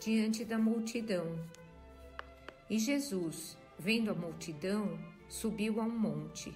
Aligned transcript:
diante 0.00 0.46
da 0.46 0.56
multidão. 0.56 1.38
E 2.70 2.78
Jesus, 2.78 3.58
vendo 3.78 4.10
a 4.10 4.14
multidão, 4.14 4.98
subiu 5.28 5.78
a 5.78 5.84
um 5.84 5.90
monte. 5.90 6.54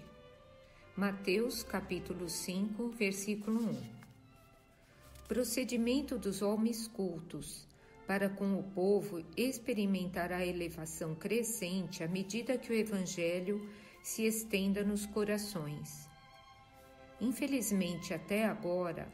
Mateus 0.96 1.62
capítulo 1.62 2.26
5, 2.26 2.88
versículo 2.92 3.60
1. 3.60 3.82
Procedimento 5.28 6.16
dos 6.18 6.40
homens 6.40 6.88
cultos 6.88 7.68
para 8.06 8.30
com 8.30 8.58
o 8.58 8.62
povo 8.62 9.22
experimentar 9.36 10.32
a 10.32 10.44
elevação 10.44 11.14
crescente 11.14 12.02
à 12.02 12.08
medida 12.08 12.56
que 12.56 12.72
o 12.72 12.74
evangelho 12.74 13.68
se 14.02 14.24
estenda 14.24 14.82
nos 14.82 15.04
corações. 15.04 16.08
Infelizmente, 17.20 18.14
até 18.14 18.46
agora, 18.46 19.06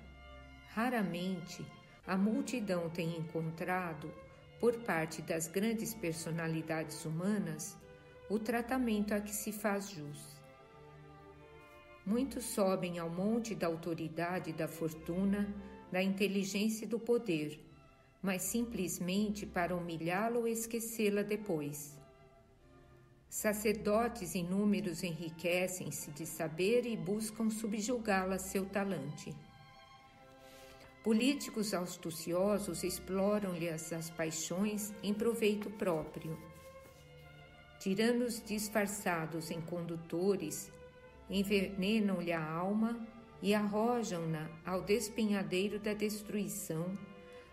raramente 0.69 1.67
a 2.07 2.17
multidão 2.17 2.89
tem 2.91 3.17
encontrado, 3.17 4.13
por 4.59 4.77
parte 4.81 5.23
das 5.23 5.49
grandes 5.49 5.95
personalidades 5.95 7.05
humanas, 7.05 7.77
o 8.29 8.39
tratamento 8.39 9.15
a 9.15 9.21
que 9.21 9.35
se 9.35 9.53
faz 9.53 9.91
jus. 9.91 10.37
Muitos 12.05 12.45
sobem 12.45 12.99
ao 12.99 13.09
monte 13.09 13.55
da 13.55 13.67
autoridade 13.67 14.53
da 14.53 14.69
fortuna, 14.69 15.49
da 15.91 16.03
inteligência 16.03 16.85
e 16.85 16.89
do 16.89 16.99
poder, 16.99 17.61
mas 18.23 18.43
simplesmente 18.43 19.47
para 19.47 19.75
humilhá-la 19.75 20.39
ou 20.39 20.47
esquecê-la 20.47 21.23
depois. 21.23 21.99
Sacerdotes 23.29 24.35
inúmeros 24.35 25.03
enriquecem-se 25.05 26.11
de 26.11 26.27
saber 26.27 26.85
e 26.85 26.97
buscam 26.97 27.49
subjugá-la 27.49 28.35
a 28.35 28.39
seu 28.39 28.67
talante. 28.67 29.35
Políticos 31.03 31.73
astuciosos 31.73 32.85
exploram-lhes 32.85 33.91
as 33.91 34.11
paixões 34.11 34.93
em 35.03 35.15
proveito 35.15 35.71
próprio. 35.71 36.39
Tiranos 37.79 38.43
disfarçados 38.45 39.51
em 39.51 39.63
condutores 39.63 40.71
envenenam-lhe 41.31 42.33
a 42.33 42.45
alma 42.45 43.01
e 43.41 43.55
arrojam-na 43.55 44.51
ao 44.67 44.83
despenhadeiro 44.83 45.79
da 45.79 45.95
destruição, 45.95 46.99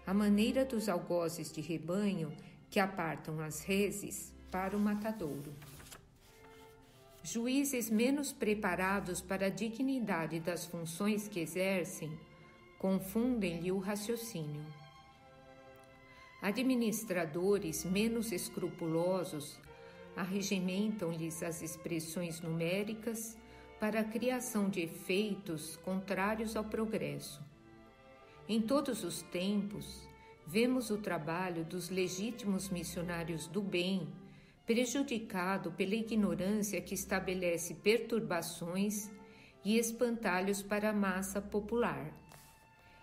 à 0.05 0.13
maneira 0.13 0.65
dos 0.65 0.89
algozes 0.89 1.49
de 1.49 1.61
rebanho 1.61 2.33
que 2.69 2.81
apartam 2.81 3.39
as 3.39 3.61
reses 3.61 4.33
para 4.51 4.75
o 4.75 4.79
matadouro. 4.79 5.55
Juízes 7.23 7.89
menos 7.89 8.33
preparados 8.33 9.21
para 9.21 9.45
a 9.45 9.49
dignidade 9.49 10.41
das 10.41 10.65
funções 10.65 11.29
que 11.29 11.39
exercem 11.39 12.11
confundem-lhe 12.77 13.71
o 13.71 13.79
raciocínio. 13.79 14.65
Administradores 16.41 17.83
menos 17.83 18.31
escrupulosos 18.31 19.59
arregimentam-lhes 20.15 21.43
as 21.43 21.61
expressões 21.61 22.41
numéricas 22.41 23.37
para 23.79 24.01
a 24.01 24.03
criação 24.03 24.69
de 24.69 24.81
efeitos 24.81 25.77
contrários 25.77 26.55
ao 26.55 26.63
progresso. 26.63 27.41
Em 28.47 28.61
todos 28.61 29.03
os 29.03 29.21
tempos, 29.23 30.07
vemos 30.45 30.89
o 30.89 30.97
trabalho 30.97 31.63
dos 31.65 31.89
legítimos 31.89 32.69
missionários 32.69 33.47
do 33.47 33.61
bem 33.61 34.07
prejudicado 34.65 35.71
pela 35.71 35.95
ignorância 35.95 36.81
que 36.81 36.93
estabelece 36.93 37.73
perturbações 37.75 39.09
e 39.63 39.77
espantalhos 39.77 40.61
para 40.61 40.89
a 40.89 40.93
massa 40.93 41.41
popular. 41.41 42.26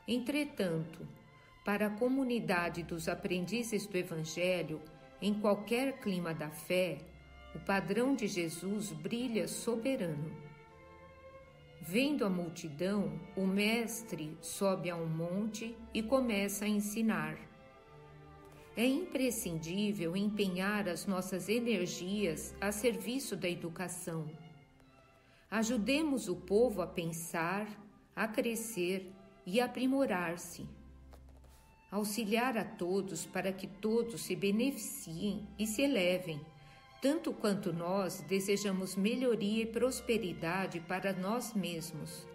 Entretanto, 0.07 1.07
para 1.65 1.87
a 1.87 1.91
comunidade 1.91 2.83
dos 2.83 3.09
aprendizes 3.09 3.87
do 3.87 3.97
Evangelho, 3.97 4.83
em 5.21 5.33
qualquer 5.33 5.99
clima 6.01 6.35
da 6.35 6.51
fé, 6.51 6.99
o 7.55 7.59
padrão 7.59 8.15
de 8.15 8.27
Jesus 8.27 8.93
brilha 8.93 9.49
soberano. 9.49 10.31
Vendo 11.81 12.25
a 12.25 12.31
multidão, 12.31 13.19
o 13.35 13.47
Mestre 13.47 14.37
sobe 14.43 14.91
a 14.91 14.97
um 14.97 15.07
monte 15.07 15.75
e 15.95 16.03
começa 16.03 16.67
a 16.67 16.69
ensinar. 16.69 17.39
É 18.77 18.85
imprescindível 18.85 20.17
empenhar 20.17 20.89
as 20.89 21.07
nossas 21.07 21.49
energias 21.49 22.55
a 22.61 22.73
serviço 22.73 23.37
da 23.37 23.49
educação. 23.49 24.29
Ajudemos 25.51 26.29
o 26.29 26.37
povo 26.37 26.83
a 26.83 26.87
pensar, 26.87 27.69
a 28.17 28.27
crescer 28.27 29.13
e 29.47 29.61
aprimorar-se. 29.61 30.67
Auxiliar 31.91 32.57
a 32.57 32.65
todos 32.65 33.25
para 33.25 33.53
que 33.53 33.67
todos 33.67 34.23
se 34.23 34.35
beneficiem 34.35 35.47
e 35.59 35.67
se 35.67 35.83
elevem, 35.83 36.41
tanto 37.01 37.33
quanto 37.33 37.73
nós 37.73 38.21
desejamos 38.23 38.97
melhoria 38.97 39.63
e 39.63 39.67
prosperidade 39.67 40.81
para 40.81 41.13
nós 41.13 41.55
mesmos. 41.55 42.27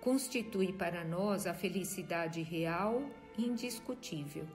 Constitui 0.00 0.72
para 0.72 1.04
nós 1.04 1.46
a 1.46 1.54
felicidade 1.54 2.42
real 2.42 3.02
e 3.38 3.46
indiscutível. 3.46 4.46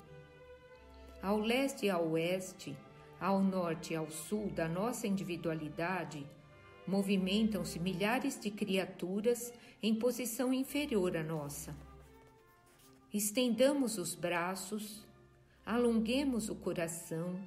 Ao 1.21 1.39
leste 1.39 1.85
e 1.85 1.89
ao 1.89 2.09
oeste, 2.09 2.75
ao 3.19 3.41
norte 3.41 3.93
e 3.93 3.95
ao 3.95 4.11
sul 4.11 4.49
da 4.51 4.67
nossa 4.67 5.07
individualidade, 5.07 6.25
movimentam-se 6.85 7.79
milhares 7.79 8.39
de 8.39 8.51
criaturas 8.51 9.53
em 9.81 9.95
posição 9.95 10.53
inferior 10.53 11.15
à 11.17 11.23
nossa. 11.23 11.75
Estendamos 13.15 13.97
os 13.97 14.13
braços, 14.13 15.01
alonguemos 15.65 16.49
o 16.49 16.55
coração 16.55 17.39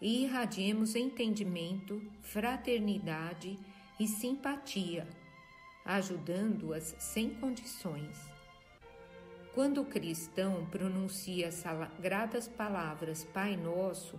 e 0.00 0.22
irradiemos 0.22 0.94
entendimento, 0.94 2.00
fraternidade 2.22 3.58
e 3.98 4.06
simpatia, 4.06 5.08
ajudando-as 5.84 6.94
sem 7.00 7.30
condições. 7.30 8.20
Quando 9.52 9.80
o 9.80 9.84
cristão 9.84 10.64
pronuncia 10.66 11.48
as 11.48 11.54
sagradas 11.54 12.46
palavras 12.46 13.24
Pai 13.24 13.56
Nosso, 13.56 14.16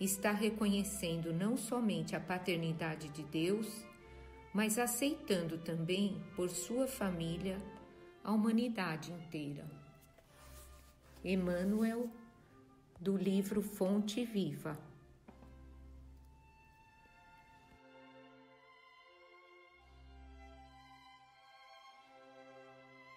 está 0.00 0.32
reconhecendo 0.32 1.32
não 1.32 1.56
somente 1.56 2.16
a 2.16 2.20
paternidade 2.20 3.10
de 3.10 3.22
Deus, 3.22 3.68
mas 4.52 4.76
aceitando 4.76 5.56
também 5.58 6.20
por 6.34 6.50
sua 6.50 6.88
família 6.88 7.62
a 8.24 8.32
humanidade 8.32 9.12
inteira. 9.12 9.85
Emmanuel, 11.28 12.08
do 13.00 13.16
livro 13.16 13.60
Fonte 13.60 14.24
Viva. 14.24 14.78